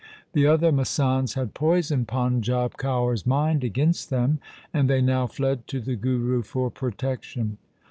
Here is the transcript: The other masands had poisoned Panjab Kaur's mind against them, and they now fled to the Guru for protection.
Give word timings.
The 0.33 0.47
other 0.47 0.71
masands 0.71 1.35
had 1.35 1.53
poisoned 1.53 2.07
Panjab 2.07 2.71
Kaur's 2.73 3.23
mind 3.27 3.63
against 3.63 4.09
them, 4.09 4.39
and 4.73 4.89
they 4.89 4.99
now 4.99 5.27
fled 5.27 5.67
to 5.67 5.79
the 5.79 5.95
Guru 5.95 6.41
for 6.41 6.71
protection. 6.71 7.59